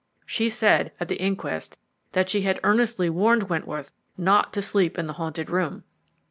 [0.25, 1.77] She said at the inquest
[2.13, 5.83] that she had earnestly warned Wentworth not to sleep in the haunted room.